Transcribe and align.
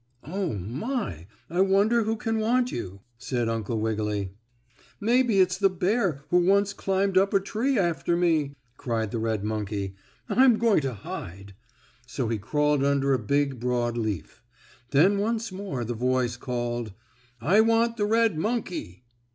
"Oh, 0.25 0.53
my! 0.55 1.27
I 1.47 1.61
wonder 1.61 2.05
who 2.05 2.15
can 2.15 2.39
want 2.39 2.71
you?" 2.71 3.01
said 3.19 3.47
Uncle 3.47 3.79
Wiggily. 3.79 4.33
"Maybe 4.99 5.39
it's 5.39 5.59
the 5.59 5.69
bear 5.69 6.23
who 6.29 6.37
once 6.39 6.73
climbed 6.73 7.19
up 7.19 7.35
a 7.35 7.39
tree 7.39 7.77
after 7.77 8.17
me," 8.17 8.55
cried 8.77 9.11
the 9.11 9.19
red 9.19 9.43
monkey. 9.43 9.93
"I'm 10.27 10.57
going 10.57 10.81
to 10.81 10.95
hide." 10.95 11.53
So 12.07 12.29
he 12.29 12.39
crawled 12.39 12.83
under 12.83 13.13
a 13.13 13.19
big, 13.19 13.59
broad 13.59 13.95
leaf. 13.95 14.41
Then 14.89 15.19
once 15.19 15.51
more 15.51 15.85
the 15.85 15.93
voice 15.93 16.35
called: 16.35 16.93
"I 17.39 17.61
want 17.61 17.97
the 17.97 18.05
red 18.05 18.39
monkey!" 18.39 19.03